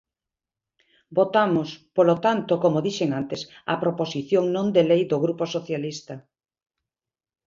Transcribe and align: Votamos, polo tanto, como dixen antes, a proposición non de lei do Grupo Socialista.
Votamos, 1.17 1.69
polo 1.95 2.15
tanto, 2.25 2.53
como 2.63 2.83
dixen 2.87 3.09
antes, 3.21 3.41
a 3.73 3.75
proposición 3.83 4.43
non 4.55 4.67
de 4.75 4.83
lei 4.89 5.01
do 5.11 5.17
Grupo 5.25 5.43
Socialista. 5.55 6.13